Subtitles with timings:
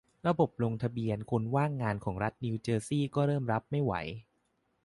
[0.27, 3.93] ระบบลงทะเบียนคนว่างงานของรัฐนิวเจอร์ซีย์ก็เริ่มรับไม่ไหว